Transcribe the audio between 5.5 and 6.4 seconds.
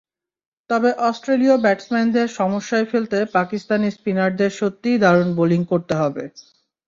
করতে হবে।